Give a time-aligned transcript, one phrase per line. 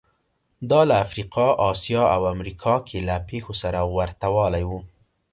[0.69, 4.71] دا له افریقا، اسیا او امریکا کې له پېښو سره ورته والی و